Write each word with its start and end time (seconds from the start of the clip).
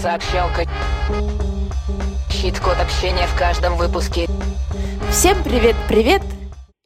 Сообщалка. 0.00 0.64
Щит-код 2.30 2.78
общения 2.80 3.26
в 3.26 3.38
каждом 3.38 3.76
выпуске. 3.76 4.28
Всем 5.10 5.44
привет-привет! 5.44 6.22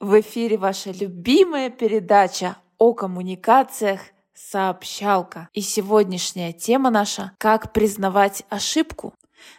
В 0.01 0.21
эфире 0.21 0.57
ваша 0.57 0.91
любимая 0.91 1.71
передача 1.71 2.57
о 2.77 2.93
коммуникациях 2.93 4.01
«Сообщалка». 4.35 5.49
И 5.53 5.61
сегодняшняя 5.61 6.53
тема 6.53 6.91
наша– 6.91 7.31
«Как 7.39 7.73
признавать 7.73 8.43
ошибку». 8.49 9.15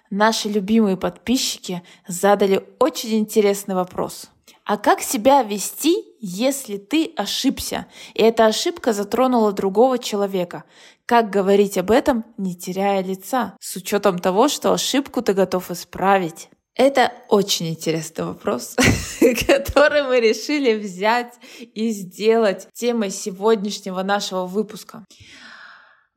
Наши 0.10 0.50
любимые 0.50 0.98
подписчики 0.98 1.82
задали 2.10 2.68
очень 2.80 3.18
интересный 3.18 3.76
вопрос. 3.76 4.30
А 4.66 4.78
как 4.78 5.02
себя 5.02 5.44
вести, 5.44 5.96
если 6.20 6.78
ты 6.78 7.14
ошибся, 7.16 7.86
и 8.16 8.24
эта 8.24 8.48
ошибка 8.48 8.94
затронула 8.94 9.54
другого 9.54 10.00
человека? 10.00 10.64
Как 11.06 11.30
говорить 11.30 11.78
об 11.78 11.92
этом, 11.92 12.26
не 12.38 12.56
теряя 12.56 13.04
лица, 13.04 13.56
с 13.60 13.76
учетом 13.76 14.18
того, 14.18 14.48
что 14.48 14.74
ошибку 14.74 15.22
ты 15.22 15.34
готов 15.34 15.70
исправить? 15.70 16.50
Это 16.74 17.14
очень 17.30 17.70
интересный 17.70 18.26
вопрос, 18.26 18.76
который 19.48 20.04
мы 20.04 20.20
решили 20.20 20.74
взять 20.74 21.34
и 21.60 21.90
сделать 21.92 22.68
темой 22.74 23.12
сегодняшнего 23.12 24.02
нашего 24.02 24.48
выпуска. 24.48 25.06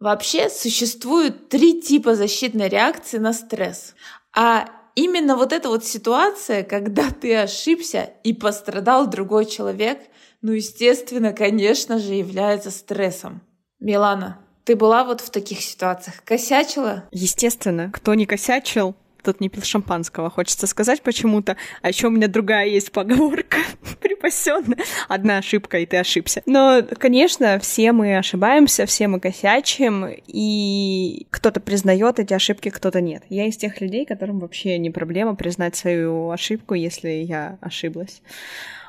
Вообще 0.01 0.48
существует 0.48 1.48
три 1.48 1.80
типа 1.83 2.14
защитной 2.14 2.69
реакции 2.69 3.19
на 3.19 3.34
стресс. 3.34 3.95
А 4.34 4.70
именно 4.95 5.36
вот 5.36 5.52
эта 5.52 5.69
вот 5.69 5.84
ситуация, 5.84 6.64
когда 6.64 7.11
ты 7.11 7.36
ошибся 7.36 8.11
и 8.25 8.33
пострадал 8.33 9.06
другой 9.06 9.45
человек, 9.45 10.00
ну, 10.41 10.52
естественно, 10.52 11.33
конечно 11.33 11.98
же, 11.98 12.14
является 12.14 12.70
стрессом. 12.70 13.42
Милана, 13.81 14.39
ты 14.69 14.77
была 14.77 15.02
вот 15.02 15.22
в 15.22 15.30
таких 15.30 15.62
ситуациях? 15.62 16.22
Косячила? 16.27 17.05
Естественно, 17.11 17.91
кто 17.91 18.12
не 18.12 18.27
косячил, 18.27 18.94
тот 19.22 19.41
не 19.41 19.48
пил 19.48 19.62
шампанского, 19.62 20.28
хочется 20.28 20.66
сказать 20.66 21.00
почему-то. 21.00 21.56
А 21.80 21.88
еще 21.88 22.08
у 22.08 22.10
меня 22.10 22.28
другая 22.28 22.66
есть 22.66 22.92
поговорка 22.92 23.56
припасенная. 24.02 24.77
Одна 25.08 25.38
ошибка, 25.38 25.78
и 25.78 25.86
ты 25.86 25.97
ошибся. 25.97 26.42
Но, 26.44 26.83
конечно, 26.98 27.58
все 27.60 27.92
мы 27.92 28.19
ошибаемся, 28.19 28.84
все 28.84 29.08
мы 29.08 29.20
косячим, 29.20 30.05
и 30.27 31.27
кто-то 31.30 31.60
признает 31.60 32.19
эти 32.19 32.34
ошибки, 32.34 32.69
кто-то 32.69 33.00
нет. 33.00 33.22
Я 33.30 33.47
из 33.47 33.56
тех 33.56 33.80
людей, 33.80 34.05
которым 34.05 34.38
вообще 34.38 34.77
не 34.77 34.91
проблема 34.91 35.34
признать 35.34 35.77
свою 35.77 36.28
ошибку, 36.28 36.75
если 36.75 37.08
я 37.08 37.56
ошиблась. 37.62 38.20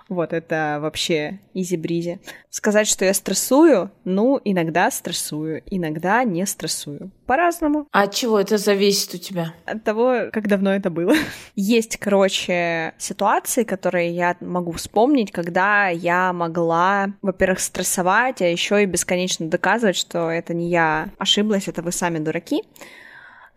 Вот 0.10 0.34
это 0.34 0.80
вообще 0.82 1.40
изи-бризи. 1.54 2.20
Сказать, 2.50 2.88
что 2.88 3.06
я 3.06 3.14
стрессую, 3.14 3.92
ну, 4.06 4.42
иногда 4.44 4.90
стрессую, 4.90 5.62
иногда 5.68 6.24
не 6.24 6.46
стрессую. 6.46 7.12
По-разному. 7.28 7.88
А 7.92 8.04
от 8.04 8.16
чего 8.16 8.40
это 8.40 8.58
зависит 8.58 9.14
у 9.14 9.18
тебя? 9.18 9.54
От 9.66 9.84
того, 9.84 10.32
как 10.34 10.48
давно 10.48 10.74
это 10.74 10.90
было. 10.90 11.14
Есть, 11.56 11.98
короче, 11.98 12.94
ситуации, 12.98 13.64
которые 13.64 14.10
я 14.10 14.36
могу 14.42 14.72
вспомнить, 14.72 15.32
когда 15.32 15.90
я 15.90 16.34
могла, 16.34 17.14
во-первых, 17.22 17.60
стрессовать, 17.60 18.42
а 18.42 18.48
еще 18.48 18.82
и 18.82 18.88
бесконечно 18.88 19.48
доказывать, 19.48 19.96
что 19.96 20.32
это 20.32 20.56
не 20.56 20.70
я 20.70 21.10
ошиблась, 21.20 21.68
это 21.68 21.84
вы 21.84 21.92
сами 21.92 22.18
дураки 22.18 22.64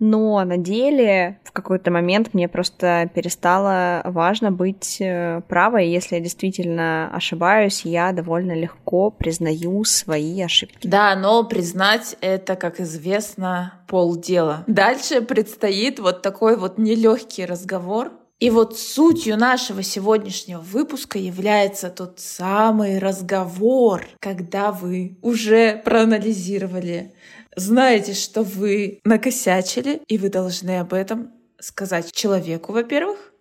но 0.03 0.45
на 0.45 0.57
деле 0.57 1.39
в 1.45 1.53
какой-то 1.53 1.93
момент 1.93 2.35
мне 2.35 2.49
просто 2.49 3.09
перестало 3.15 4.03
важно 4.05 4.51
быть 4.51 4.97
э, 5.01 5.43
правой. 5.47 5.91
Если 5.91 6.17
я 6.17 6.21
действительно 6.21 7.09
ошибаюсь, 7.15 7.83
я 7.85 8.11
довольно 8.11 8.53
легко 8.53 9.13
признаю 9.13 9.85
свои 9.85 10.43
ошибки. 10.43 10.89
Да, 10.89 11.15
но 11.15 11.45
признать 11.45 12.17
это, 12.21 12.57
как 12.57 12.81
известно, 12.81 13.75
полдела. 13.87 14.65
Дальше 14.67 15.21
предстоит 15.21 16.01
вот 16.01 16.21
такой 16.21 16.57
вот 16.57 16.79
нелегкий 16.79 17.45
разговор, 17.45 18.11
и 18.41 18.51
вот 18.51 18.77
сутью 18.77 19.37
нашего 19.37 19.85
сегодняшнего 19.85 20.59
выпуска 20.59 21.17
является 21.17 21.91
тот 21.91 22.19
самый 22.19 22.99
разговор, 22.99 24.05
когда 24.19 24.73
вы 24.73 25.17
уже 25.23 25.81
проанализировали 25.85 27.13
знаете, 27.57 28.15
что 28.15 28.43
вы 28.43 29.01
накосячили, 29.05 30.03
и 30.09 30.19
вы 30.19 30.29
должны 30.29 30.79
об 30.79 30.93
этом 30.93 31.33
сказать 31.59 32.13
человеку, 32.13 32.73
во-первых. 32.73 33.33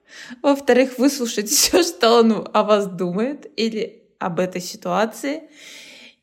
Во-вторых, 0.41 0.97
выслушать 0.97 1.49
все, 1.49 1.83
что 1.83 2.19
он 2.19 2.47
о 2.53 2.63
вас 2.63 2.87
думает 2.87 3.49
или 3.55 4.03
об 4.19 4.39
этой 4.39 4.61
ситуации. 4.61 5.43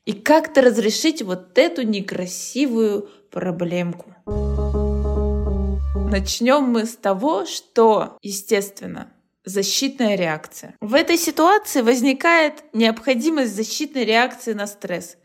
И 0.05 0.13
как-то 0.13 0.63
разрешить 0.63 1.23
вот 1.23 1.59
эту 1.59 1.83
некрасивую 1.83 3.11
проблемку. 3.31 4.15
Начнем 6.11 6.63
мы 6.63 6.87
с 6.87 6.97
того, 6.97 7.45
что, 7.45 8.17
естественно, 8.23 9.13
защитная 9.49 10.15
реакция. 10.17 10.75
В 10.81 10.95
этой 10.95 11.17
ситуации 11.17 11.83
возникает 11.83 12.65
необходимость 12.73 13.55
защитной 13.55 14.05
реакции 14.05 14.53
на 14.53 14.67
стресс. 14.67 15.17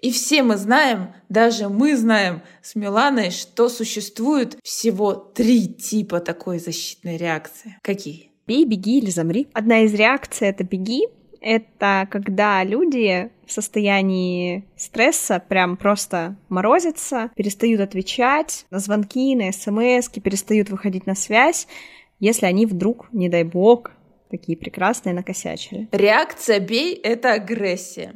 И 0.00 0.10
все 0.10 0.42
мы 0.42 0.56
знаем, 0.56 1.14
даже 1.28 1.68
мы 1.68 1.96
знаем 1.96 2.42
с 2.62 2.74
Миланой, 2.74 3.30
что 3.30 3.68
существует 3.68 4.58
всего 4.62 5.14
три 5.14 5.68
типа 5.68 6.20
такой 6.20 6.58
защитной 6.58 7.16
реакции. 7.16 7.76
Какие? 7.82 8.30
Бей, 8.46 8.64
беги 8.64 8.98
или 8.98 9.10
замри. 9.10 9.48
Одна 9.52 9.82
из 9.84 9.94
реакций— 9.94 10.48
это 10.48 10.64
беги, 10.64 11.06
это 11.40 12.06
когда 12.10 12.62
люди 12.64 13.30
в 13.46 13.52
состоянии 13.52 14.64
стресса 14.76 15.42
прям 15.46 15.76
просто 15.76 16.36
морозятся, 16.48 17.30
перестают 17.34 17.80
отвечать 17.80 18.66
на 18.70 18.78
звонки, 18.78 19.34
на 19.34 19.50
смс, 19.52 20.08
перестают 20.08 20.70
выходить 20.70 21.06
на 21.06 21.14
связь, 21.14 21.66
если 22.20 22.46
они 22.46 22.66
вдруг, 22.66 23.08
не 23.12 23.28
дай 23.28 23.44
бог, 23.44 23.90
такие 24.30 24.56
прекрасные 24.56 25.14
накосячили. 25.14 25.88
Реакция 25.90 26.60
«бей»— 26.60 26.94
это 27.02 27.32
агрессия. 27.32 28.14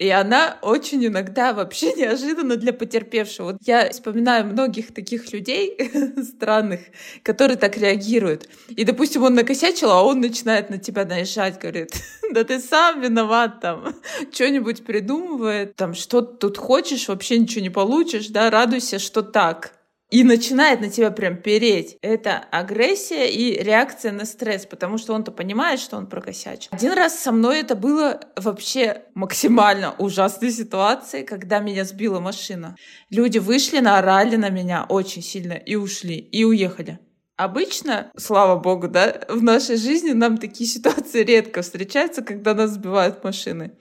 И 0.00 0.08
она 0.08 0.56
очень 0.62 1.04
иногда 1.04 1.52
вообще 1.52 1.92
неожиданно 1.96 2.56
для 2.56 2.72
потерпевшего. 2.72 3.52
Вот 3.52 3.56
я 3.66 3.90
вспоминаю 3.90 4.46
многих 4.46 4.94
таких 4.94 5.30
людей 5.30 5.76
странных, 6.22 6.80
которые 7.22 7.58
так 7.58 7.76
реагируют. 7.76 8.48
И, 8.70 8.84
допустим, 8.84 9.24
он 9.24 9.34
накосячил, 9.34 9.90
а 9.90 10.02
он 10.02 10.20
начинает 10.20 10.70
на 10.70 10.78
тебя 10.78 11.04
наезжать, 11.04 11.60
говорит, 11.60 11.92
да 12.32 12.44
ты 12.44 12.60
сам 12.60 13.02
виноват 13.02 13.60
там, 13.60 13.94
что-нибудь 14.32 14.86
придумывает, 14.86 15.76
там, 15.76 15.92
что 15.92 16.22
тут 16.22 16.56
хочешь, 16.56 17.08
вообще 17.08 17.38
ничего 17.38 17.60
не 17.60 17.70
получишь, 17.70 18.28
да, 18.28 18.48
радуйся, 18.48 18.98
что 18.98 19.20
так 19.20 19.79
и 20.10 20.24
начинает 20.24 20.80
на 20.80 20.90
тебя 20.90 21.10
прям 21.10 21.36
переть. 21.36 21.96
Это 22.02 22.38
агрессия 22.50 23.28
и 23.30 23.62
реакция 23.62 24.12
на 24.12 24.24
стресс, 24.24 24.66
потому 24.66 24.98
что 24.98 25.14
он-то 25.14 25.30
понимает, 25.32 25.80
что 25.80 25.96
он 25.96 26.06
прокосячил. 26.06 26.68
Один 26.72 26.92
раз 26.92 27.18
со 27.18 27.32
мной 27.32 27.60
это 27.60 27.74
было 27.74 28.20
вообще 28.36 29.02
максимально 29.14 29.94
ужасной 29.98 30.50
ситуацией, 30.50 31.24
когда 31.24 31.60
меня 31.60 31.84
сбила 31.84 32.20
машина. 32.20 32.76
Люди 33.10 33.38
вышли, 33.38 33.78
наорали 33.78 34.36
на 34.36 34.50
меня 34.50 34.84
очень 34.88 35.22
сильно 35.22 35.54
и 35.54 35.76
ушли, 35.76 36.16
и 36.16 36.44
уехали. 36.44 36.98
Обычно, 37.40 38.12
слава 38.18 38.60
богу, 38.60 38.86
да, 38.86 39.22
в 39.30 39.42
нашей 39.42 39.76
жизни 39.76 40.10
нам 40.10 40.36
такие 40.36 40.68
ситуации 40.74 41.24
редко 41.24 41.62
встречаются, 41.62 42.20
когда 42.20 42.52
нас 42.52 42.72
сбивают 42.72 43.24
машины. 43.24 43.72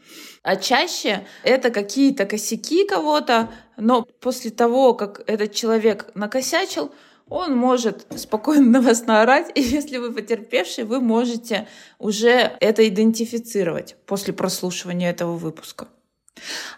А 0.43 0.55
чаще 0.55 1.27
это 1.43 1.69
какие-то 1.69 2.25
косяки 2.25 2.87
кого-то, 2.87 3.49
но 3.75 4.03
после 4.21 4.51
того, 4.51 4.93
как 4.93 5.23
этот 5.27 5.53
человек 5.53 6.09
накосячил, 6.15 6.93
он 7.27 7.57
может 7.57 8.07
спокойно 8.15 8.65
на 8.79 8.81
вас 8.81 9.05
наорать, 9.05 9.51
и 9.55 9.61
если 9.61 9.97
вы 9.97 10.13
потерпевший, 10.13 10.85
вы 10.85 11.01
можете 11.01 11.67
уже 11.97 12.55
это 12.61 12.87
идентифицировать 12.87 13.97
после 14.05 14.31
прослушивания 14.31 15.09
этого 15.09 15.35
выпуска. 15.35 15.89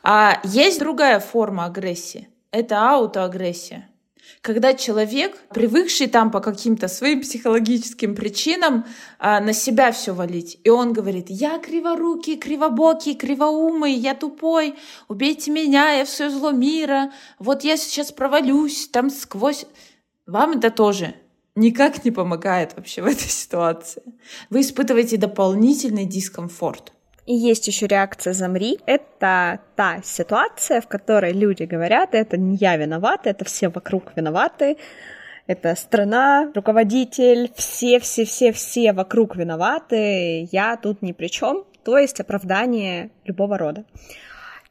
А 0.02 0.42
есть 0.44 0.80
другая 0.80 1.20
форма 1.20 1.66
агрессии. 1.66 2.28
Это 2.50 2.90
аутоагрессия 2.90 3.91
когда 4.42 4.74
человек, 4.74 5.38
привыкший 5.50 6.08
там 6.08 6.32
по 6.32 6.40
каким-то 6.40 6.88
своим 6.88 7.22
психологическим 7.22 8.16
причинам 8.16 8.86
а, 9.20 9.40
на 9.40 9.54
себя 9.54 9.92
все 9.92 10.14
валить, 10.14 10.60
и 10.64 10.70
он 10.70 10.94
говорит, 10.94 11.28
я 11.30 11.60
криворукий, 11.60 12.38
кривобокий, 12.38 13.16
кривоумый, 13.16 13.94
я 13.94 14.16
тупой, 14.16 14.76
убейте 15.08 15.52
меня, 15.52 15.92
я 15.92 16.06
все 16.06 16.30
зло 16.30 16.52
мира, 16.52 17.12
вот 17.40 17.64
я 17.64 17.78
сейчас 17.78 18.12
провалюсь 18.12 18.88
там 18.88 19.10
сквозь... 19.10 19.66
Вам 20.26 20.52
это 20.58 20.72
тоже 20.72 21.16
никак 21.56 22.06
не 22.06 22.12
помогает 22.12 22.76
вообще 22.76 23.02
в 23.02 23.06
этой 23.06 23.30
ситуации. 23.30 24.04
Вы 24.50 24.62
испытываете 24.62 25.18
дополнительный 25.18 26.06
дискомфорт. 26.06 26.94
И 27.26 27.34
есть 27.34 27.68
еще 27.68 27.88
реакция 27.88 28.34
«замри». 28.34 28.80
Это 28.86 29.60
та 29.76 30.02
ситуация, 30.04 30.82
в 30.82 30.88
которой 30.88 31.34
люди 31.34 31.64
говорят, 31.64 32.16
это 32.16 32.38
не 32.38 32.56
я 32.56 32.78
виноват, 32.78 33.28
это 33.28 33.46
все 33.46 33.70
вокруг 33.70 34.14
виноваты, 34.16 34.78
это 35.46 35.76
страна, 35.76 36.52
руководитель, 36.56 37.52
все-все-все-все 37.56 38.94
вокруг 38.94 39.36
виноваты, 39.36 40.48
я 40.52 40.78
тут 40.78 41.02
ни 41.02 41.12
при 41.12 41.28
чем, 41.28 41.66
то 41.84 41.98
есть 41.98 42.20
оправдание 42.20 43.12
любого 43.26 43.58
рода. 43.58 43.86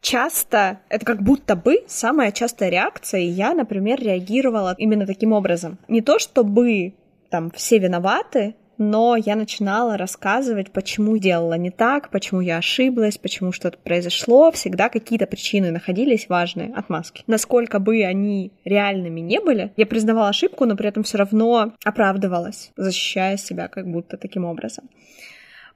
часто, 0.00 0.80
это 0.88 1.04
как 1.04 1.22
будто 1.22 1.56
бы 1.56 1.84
самая 1.86 2.32
частая 2.32 2.70
реакция, 2.70 3.20
и 3.20 3.26
я, 3.26 3.52
например, 3.54 4.00
реагировала 4.00 4.74
именно 4.78 5.06
таким 5.06 5.32
образом. 5.32 5.78
Не 5.88 6.00
то, 6.00 6.18
чтобы 6.18 6.94
там 7.28 7.50
все 7.50 7.78
виноваты, 7.78 8.54
но 8.80 9.14
я 9.14 9.36
начинала 9.36 9.98
рассказывать, 9.98 10.72
почему 10.72 11.18
делала 11.18 11.52
не 11.52 11.70
так, 11.70 12.08
почему 12.08 12.40
я 12.40 12.56
ошиблась, 12.56 13.18
почему 13.18 13.52
что-то 13.52 13.76
произошло. 13.76 14.50
Всегда 14.50 14.88
какие-то 14.88 15.26
причины 15.26 15.70
находились 15.70 16.30
важные, 16.30 16.72
отмазки. 16.74 17.22
Насколько 17.26 17.78
бы 17.78 18.02
они 18.02 18.52
реальными 18.64 19.20
не 19.20 19.38
были, 19.38 19.70
я 19.76 19.84
признавала 19.84 20.30
ошибку, 20.30 20.64
но 20.64 20.76
при 20.76 20.88
этом 20.88 21.02
все 21.02 21.18
равно 21.18 21.74
оправдывалась, 21.84 22.72
защищая 22.74 23.36
себя 23.36 23.68
как 23.68 23.86
будто 23.86 24.16
таким 24.16 24.46
образом. 24.46 24.88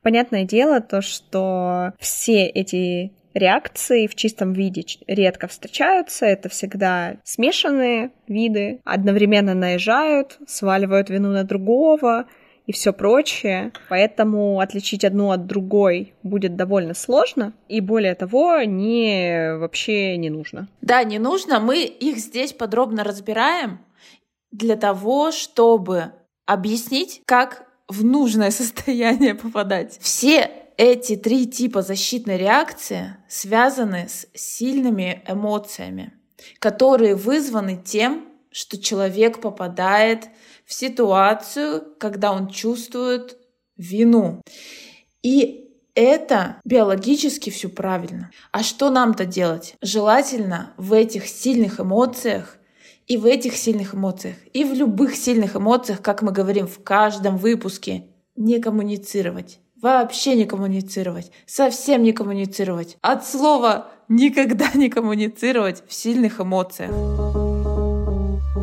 Понятное 0.00 0.44
дело 0.44 0.80
то, 0.80 1.02
что 1.02 1.92
все 1.98 2.46
эти 2.46 3.12
реакции 3.34 4.06
в 4.06 4.14
чистом 4.14 4.54
виде 4.54 4.82
редко 5.06 5.46
встречаются. 5.46 6.24
Это 6.24 6.48
всегда 6.48 7.16
смешанные 7.22 8.12
виды, 8.28 8.80
одновременно 8.84 9.52
наезжают, 9.52 10.38
сваливают 10.46 11.10
вину 11.10 11.32
на 11.32 11.44
другого, 11.44 12.26
и 12.66 12.72
все 12.72 12.92
прочее. 12.92 13.72
Поэтому 13.88 14.60
отличить 14.60 15.04
одну 15.04 15.30
от 15.30 15.46
другой 15.46 16.14
будет 16.22 16.56
довольно 16.56 16.94
сложно. 16.94 17.52
И 17.68 17.80
более 17.80 18.14
того, 18.14 18.62
не 18.62 19.56
вообще 19.56 20.16
не 20.16 20.30
нужно. 20.30 20.68
Да, 20.80 21.04
не 21.04 21.18
нужно. 21.18 21.60
Мы 21.60 21.84
их 21.84 22.18
здесь 22.18 22.52
подробно 22.52 23.04
разбираем 23.04 23.80
для 24.50 24.76
того, 24.76 25.32
чтобы 25.32 26.12
объяснить, 26.46 27.22
как 27.26 27.66
в 27.88 28.04
нужное 28.04 28.50
состояние 28.52 29.34
попадать. 29.34 29.98
Все 30.00 30.50
эти 30.76 31.16
три 31.16 31.46
типа 31.46 31.82
защитной 31.82 32.36
реакции 32.36 33.16
связаны 33.28 34.08
с 34.08 34.26
сильными 34.34 35.22
эмоциями, 35.28 36.12
которые 36.58 37.14
вызваны 37.14 37.76
тем, 37.76 38.28
что 38.54 38.78
человек 38.78 39.40
попадает 39.40 40.28
в 40.64 40.72
ситуацию, 40.72 41.82
когда 41.98 42.32
он 42.32 42.48
чувствует 42.48 43.36
вину. 43.76 44.40
И 45.24 45.72
это 45.96 46.60
биологически 46.64 47.50
все 47.50 47.68
правильно. 47.68 48.30
А 48.52 48.62
что 48.62 48.90
нам-то 48.90 49.24
делать? 49.24 49.74
Желательно 49.82 50.72
в 50.76 50.92
этих 50.92 51.26
сильных 51.26 51.80
эмоциях 51.80 52.58
и 53.08 53.16
в 53.16 53.26
этих 53.26 53.56
сильных 53.56 53.96
эмоциях, 53.96 54.36
и 54.52 54.64
в 54.64 54.72
любых 54.72 55.16
сильных 55.16 55.56
эмоциях, 55.56 56.00
как 56.00 56.22
мы 56.22 56.30
говорим 56.30 56.68
в 56.68 56.82
каждом 56.82 57.36
выпуске, 57.36 58.06
не 58.36 58.60
коммуницировать. 58.60 59.58
Вообще 59.82 60.36
не 60.36 60.44
коммуницировать. 60.44 61.32
Совсем 61.44 62.04
не 62.04 62.12
коммуницировать. 62.12 62.98
От 63.02 63.26
слова 63.26 63.90
никогда 64.08 64.70
не 64.74 64.88
коммуницировать 64.88 65.82
в 65.88 65.92
сильных 65.92 66.40
эмоциях. 66.40 67.53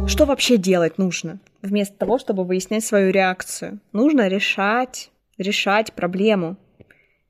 Что 0.07 0.25
вообще 0.25 0.57
делать 0.57 0.97
нужно? 0.97 1.39
Вместо 1.61 1.95
того, 1.97 2.17
чтобы 2.17 2.43
выяснять 2.43 2.83
свою 2.83 3.11
реакцию. 3.11 3.79
Нужно 3.93 4.27
решать, 4.27 5.09
решать 5.37 5.93
проблему. 5.93 6.57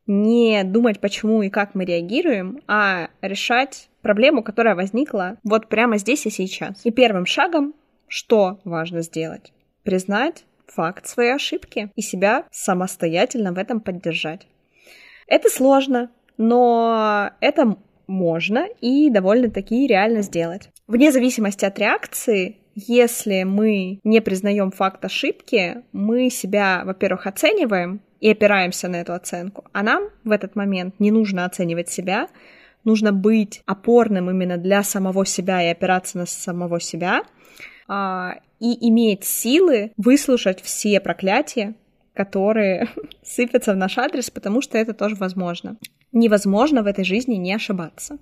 Не 0.08 0.64
думать, 0.64 1.00
почему 1.00 1.42
и 1.42 1.50
как 1.50 1.76
мы 1.76 1.86
реагируем, 1.86 2.62
а 2.68 3.10
решать 3.22 3.90
проблему, 4.02 4.44
которая 4.44 4.76
возникла 4.76 5.38
вот 5.44 5.68
прямо 5.68 5.98
здесь 5.98 6.26
и 6.26 6.30
сейчас. 6.30 6.86
И 6.86 6.92
первым 6.92 7.26
шагом, 7.26 7.74
что 8.08 8.60
важно 8.64 9.02
сделать? 9.02 9.54
Признать 9.84 10.44
факт 10.68 11.08
своей 11.08 11.34
ошибки 11.34 11.92
и 11.96 12.02
себя 12.02 12.46
самостоятельно 12.52 13.54
в 13.54 13.58
этом 13.58 13.80
поддержать. 13.80 14.48
Это 15.28 15.50
сложно, 15.50 16.10
но 16.38 17.32
это 17.40 17.78
можно 18.08 18.68
и 18.82 19.10
довольно-таки 19.10 19.88
реально 19.88 20.22
сделать. 20.22 20.70
Вне 20.88 21.12
зависимости 21.12 21.64
от 21.64 21.80
реакции, 21.80 22.58
если 22.88 23.44
мы 23.44 24.00
не 24.04 24.22
признаем 24.22 24.72
факт 24.72 25.04
ошибки, 25.06 25.84
мы 25.92 26.30
себя, 26.30 26.84
во-первых, 26.86 27.28
оцениваем 27.28 28.02
и 28.20 28.32
опираемся 28.32 28.88
на 28.88 28.98
эту 28.98 29.14
оценку, 29.14 29.66
а 29.74 29.84
нам 29.84 30.10
в 30.24 30.32
этот 30.32 30.56
момент 30.56 30.96
не 31.00 31.12
нужно 31.12 31.46
оценивать 31.46 31.90
себя, 31.90 32.28
нужно 32.84 33.12
быть 33.12 33.62
опорным 33.66 34.30
именно 34.30 34.58
для 34.58 34.84
самого 34.84 35.26
себя 35.26 35.64
и 35.64 35.72
опираться 35.72 36.18
на 36.18 36.26
самого 36.26 36.80
себя, 36.80 37.24
а, 37.88 38.36
и 38.60 38.90
иметь 38.90 39.24
силы 39.24 39.92
выслушать 39.98 40.62
все 40.62 41.00
проклятия, 41.00 41.76
которые 42.14 42.90
сыпятся 43.24 43.74
в 43.74 43.78
наш 43.78 43.98
адрес, 43.98 44.30
потому 44.30 44.62
что 44.62 44.78
это 44.78 44.94
тоже 44.94 45.16
возможно. 45.16 45.78
Невозможно 46.12 46.84
в 46.84 46.88
этой 46.88 47.06
жизни 47.06 47.36
не 47.36 47.54
ошибаться. 47.54 48.18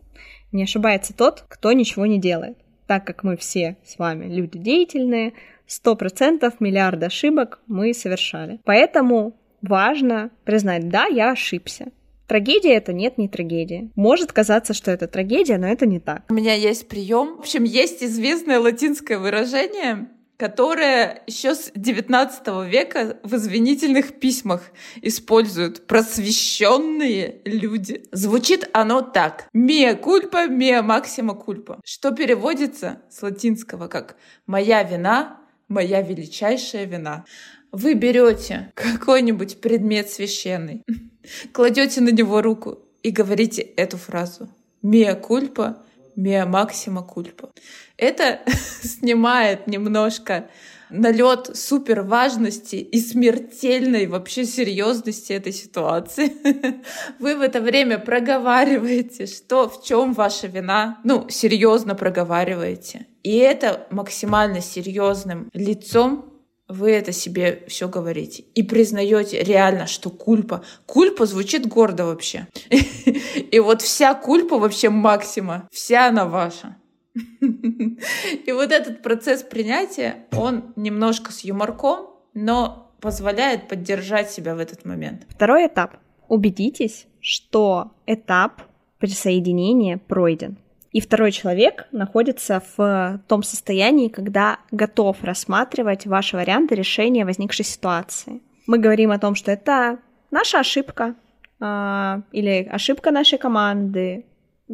Не 0.51 0.63
ошибается 0.63 1.13
тот, 1.13 1.44
кто 1.47 1.71
ничего 1.71 2.06
не 2.06 2.19
делает 2.19 2.57
так 2.89 3.06
как 3.06 3.24
мы 3.24 3.38
все 3.38 3.77
с 3.86 4.00
вами 4.00 4.25
люди 4.25 4.57
деятельные, 4.57 5.33
сто 5.68 5.95
процентов 5.95 6.59
миллиард 6.59 7.03
ошибок 7.03 7.59
мы 7.68 7.94
совершали. 7.94 8.59
Поэтому 8.65 9.36
важно 9.62 10.31
признать, 10.44 10.89
да, 10.89 11.06
я 11.06 11.30
ошибся. 11.30 11.91
Трагедия 12.25 12.74
это 12.74 12.91
нет, 12.91 13.19
не 13.19 13.30
трагедия. 13.30 13.91
Может 13.95 14.31
казаться, 14.31 14.74
что 14.74 14.89
это 14.89 15.07
трагедия, 15.07 15.59
но 15.59 15.68
это 15.68 15.86
не 15.86 16.00
так. 16.00 16.24
У 16.30 16.33
меня 16.33 16.56
есть 16.56 16.88
прием. 16.88 17.36
В 17.38 17.41
общем, 17.41 17.63
есть 17.63 18.03
известное 18.03 18.59
латинское 18.59 19.19
выражение 19.19 20.07
которое 20.39 21.21
еще 21.27 21.53
с 21.53 21.69
XIX 21.74 22.68
века 22.68 23.18
в 23.24 23.36
извинительных 23.36 24.21
письмах 24.21 24.62
используют 25.01 25.86
просвещенные 25.86 27.41
люди. 27.44 28.06
Звучит 28.13 28.69
оно 28.71 29.01
так. 29.01 29.50
«Мия 29.51 29.95
кульпа, 29.95 30.47
мия 30.47 30.81
максима 30.81 31.36
кульпа», 31.36 31.81
что 31.83 32.12
переводится 32.12 33.01
с 33.12 33.21
латинского 33.21 33.89
как 33.89 34.15
«моя 34.47 34.81
вина, 34.83 35.41
моя 35.68 36.01
величайшая 36.01 36.85
вина». 36.85 37.25
Вы 37.74 37.94
берете 37.94 38.71
какой-нибудь 38.75 39.59
предмет 39.59 40.09
священный, 40.09 40.83
кладете 41.51 42.00
на 42.00 42.09
него 42.09 42.42
руку 42.42 42.80
и 43.03 43.12
говорите 43.12 43.62
эту 43.62 43.97
фразу 43.97 44.50
«Мия 44.81 45.15
кульпа, 45.15 45.83
мия 46.21 46.45
максима 46.45 47.01
кульпа». 47.01 47.50
Это 47.98 48.39
снимает 48.83 49.68
немножко 49.68 50.50
налет 50.89 51.56
супер 51.56 52.01
важности 52.01 52.75
и 52.75 53.00
смертельной 53.00 54.07
вообще 54.07 54.45
серьезности 54.45 55.33
этой 55.33 55.54
ситуации. 55.54 56.33
Вы 57.19 57.36
в 57.36 57.42
это 57.42 57.62
время 57.62 58.00
проговариваете, 58.00 59.26
что 59.26 59.69
в 59.69 59.83
чем 59.83 60.14
ваша 60.14 60.47
вина, 60.47 60.99
ну, 61.04 61.28
серьезно 61.30 61.95
проговариваете. 61.95 63.07
И 63.23 63.38
это 63.38 63.88
максимально 63.92 64.61
серьезным 64.61 65.49
лицом 65.54 66.26
вы 66.69 66.92
это 66.92 67.11
себе 67.11 67.64
все 67.68 67.90
говорите 67.90 68.44
и 68.54 68.64
признаете 68.64 69.44
реально, 69.44 69.88
что 69.88 70.09
кульпа. 70.11 70.64
Кульпа 70.85 71.26
звучит 71.26 71.66
гордо 71.68 72.06
вообще. 72.06 72.47
И 72.69 73.59
вот 73.59 73.81
вся 73.81 74.14
кульпа 74.14 74.57
вообще 74.59 74.90
максима, 74.90 75.68
вся 75.71 76.07
она 76.07 76.26
ваша. 76.26 76.78
И 77.16 78.52
вот 78.52 78.71
этот 78.71 79.02
процесс 79.02 79.42
принятия, 79.42 80.28
он 80.31 80.73
немножко 80.76 81.31
с 81.31 81.42
юморком, 81.42 82.11
но 82.35 82.92
позволяет 83.02 83.68
поддержать 83.68 84.30
себя 84.30 84.56
в 84.56 84.59
этот 84.59 84.85
момент. 84.85 85.26
Второй 85.30 85.66
этап. 85.66 85.97
Убедитесь, 86.28 87.07
что 87.19 87.92
этап 88.06 88.61
присоединения 88.99 89.97
пройден. 89.97 90.57
И 90.92 91.02
второй 91.02 91.31
человек 91.31 91.88
находится 91.92 92.64
в 92.76 93.22
том 93.28 93.44
состоянии, 93.44 94.08
когда 94.08 94.60
готов 94.72 95.24
рассматривать 95.24 96.08
ваши 96.08 96.36
варианты 96.36 96.76
решения 96.76 97.26
возникшей 97.26 97.66
ситуации. 97.66 98.42
Мы 98.66 98.80
говорим 98.80 99.12
о 99.12 99.19
том, 99.19 99.36
что 99.36 99.52
это 99.52 100.00
наша 100.31 100.60
ошибка, 100.60 101.16
а, 101.60 102.22
или 102.31 102.68
ошибка 102.72 103.12
нашей 103.12 103.38
команды, 103.38 104.26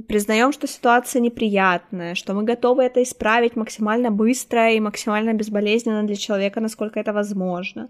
признаем, 0.07 0.51
что 0.51 0.67
ситуация 0.67 1.21
неприятная, 1.21 2.15
что 2.15 2.33
мы 2.33 2.43
готовы 2.43 2.83
это 2.83 3.01
исправить 3.01 3.55
максимально 3.55 4.11
быстро 4.11 4.71
и 4.71 4.79
максимально 4.79 5.33
безболезненно 5.33 6.03
для 6.03 6.15
человека, 6.15 6.59
насколько 6.59 6.99
это 6.99 7.13
возможно. 7.13 7.89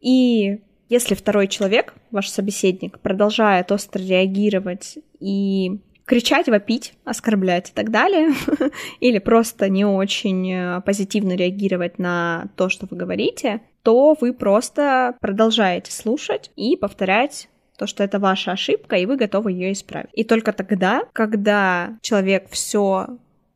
И 0.00 0.60
если 0.88 1.14
второй 1.14 1.48
человек, 1.48 1.94
ваш 2.10 2.28
собеседник, 2.28 2.98
продолжает 3.00 3.72
остро 3.72 4.00
реагировать 4.00 4.98
и 5.20 5.80
кричать, 6.06 6.48
вопить, 6.48 6.94
оскорблять 7.04 7.70
и 7.70 7.72
так 7.72 7.90
далее, 7.90 8.32
или 9.00 9.18
просто 9.18 9.68
не 9.68 9.84
очень 9.84 10.50
э, 10.52 10.80
позитивно 10.82 11.34
реагировать 11.34 11.98
на 11.98 12.48
то, 12.56 12.68
что 12.68 12.86
вы 12.88 12.96
говорите, 12.96 13.60
то 13.82 14.16
вы 14.18 14.32
просто 14.32 15.16
продолжаете 15.20 15.92
слушать 15.92 16.50
и 16.56 16.76
повторять 16.76 17.48
то, 17.76 17.86
что 17.86 18.02
это 18.02 18.18
ваша 18.18 18.52
ошибка, 18.52 18.96
и 18.96 19.04
вы 19.06 19.16
готовы 19.16 19.52
ее 19.52 19.72
исправить. 19.72 20.10
И 20.12 20.24
только 20.24 20.52
тогда, 20.52 21.02
когда 21.12 21.98
человек 22.00 22.48
все 22.50 23.08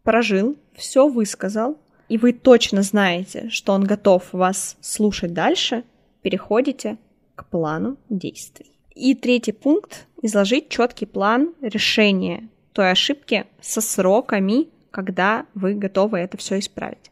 прожил, 0.03 0.57
все 0.75 1.09
высказал, 1.09 1.79
и 2.09 2.19
вы 2.19 2.33
точно 2.33 2.83
знаете, 2.83 3.49
что 3.51 3.73
он 3.73 3.85
готов 3.85 4.33
вас 4.33 4.77
слушать 4.81 5.33
дальше, 5.33 5.85
переходите 6.23 6.99
к 7.37 7.47
плану 7.47 7.97
действий. 8.09 8.73
И 9.01 9.15
третий 9.15 9.53
пункт— 9.53 10.07
изложить 10.23 10.69
четкий 10.69 11.07
план 11.07 11.55
решения 11.63 12.51
той 12.75 12.91
ошибки 12.91 13.47
со 13.63 13.81
сроками, 13.81 14.69
когда 14.91 15.47
вы 15.55 15.73
готовы 15.73 16.19
это 16.19 16.37
все 16.37 16.59
исправить. 16.59 17.11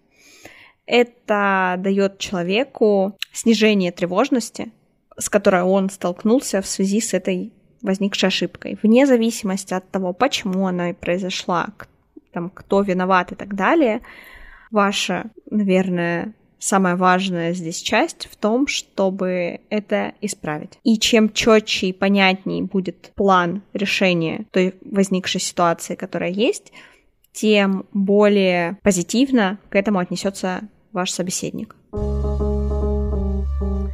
Это 0.85 1.77
дает 1.79 2.19
человеку 2.19 3.17
снижение 3.33 3.91
тревожности, 3.91 4.71
с 5.17 5.31
которой 5.31 5.63
он 5.63 5.89
столкнулся 5.89 6.61
в 6.61 6.67
связи 6.67 7.01
с 7.01 7.15
этой 7.15 7.55
возникшей 7.81 8.27
ошибкой, 8.27 8.79
вне 8.83 9.07
зависимости 9.07 9.73
от 9.73 9.91
того, 9.91 10.13
почему 10.13 10.67
она 10.67 10.93
произошла, 10.93 11.69
там, 12.33 12.51
кто 12.51 12.83
виноват 12.83 13.33
и 13.33 13.35
так 13.35 13.55
далее. 13.55 14.03
Ваша, 14.71 15.31
наверное, 15.51 16.35
самая 16.59 16.97
важная 16.97 17.53
здесь 17.53 17.81
часть 17.81 18.29
в 18.31 18.37
том, 18.37 18.67
чтобы 18.67 19.61
это 19.71 20.15
исправить. 20.21 20.79
И 20.83 20.99
чем 20.99 21.33
четче 21.33 21.89
и 21.89 21.93
понятнее 21.93 22.63
будет 22.63 23.13
план 23.15 23.63
решения 23.73 24.47
той 24.53 24.75
возникшей 24.85 25.41
ситуации, 25.41 25.95
которая 25.95 26.31
есть, 26.31 26.73
тем 27.33 27.87
более 27.93 28.79
позитивно 28.83 29.59
к 29.69 29.77
этому 29.77 29.99
отнесется 30.01 30.69
ваш 30.93 31.11
собеседник. 31.11 31.77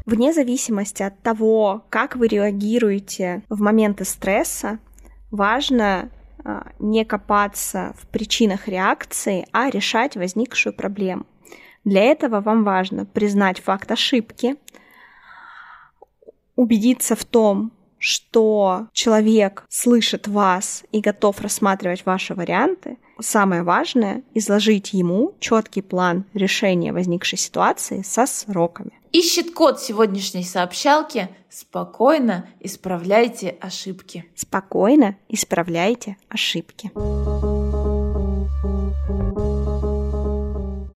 Вне 0.06 0.32
зависимости 0.32 1.02
от 1.02 1.20
того, 1.22 1.84
как 1.88 2.16
вы 2.16 2.28
реагируете 2.28 3.42
в 3.48 3.60
моменты 3.60 4.04
стресса, 4.04 4.78
важно 5.30 6.10
а, 6.44 6.68
не 6.78 7.04
копаться 7.04 7.94
в 7.98 8.06
причинах 8.08 8.68
реакции, 8.68 9.46
а 9.50 9.70
решать 9.70 10.14
возникшую 10.16 10.74
проблему. 10.74 11.26
Для 11.84 12.02
этого 12.02 12.40
вам 12.40 12.64
важно 12.64 13.04
признать 13.04 13.60
факт 13.60 13.90
ошибки, 13.90 14.56
убедиться 16.56 17.14
в 17.14 17.24
том, 17.24 17.72
что 17.98 18.88
человек 18.92 19.64
слышит 19.68 20.28
вас 20.28 20.84
и 20.92 21.00
готов 21.00 21.40
рассматривать 21.40 22.04
ваши 22.04 22.34
варианты, 22.34 22.98
самое 23.20 23.62
важное— 23.62 24.22
изложить 24.34 24.92
ему 24.92 25.34
четкий 25.40 25.82
план 25.82 26.24
решения 26.34 26.92
возникшей 26.92 27.38
ситуации 27.38 28.02
со 28.02 28.26
сроками. 28.26 28.92
Ищет 29.12 29.54
код 29.54 29.80
сегодняшней 29.80 30.44
сообщалки. 30.44 31.28
Спокойно 31.48 32.48
исправляйте 32.60 33.56
ошибки. 33.60 34.24
Спокойно 34.34 35.16
исправляйте 35.28 36.16
ошибки. 36.28 36.90